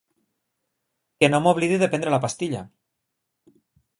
[1.23, 2.65] Que no m'oblidi de prendre la pastilla.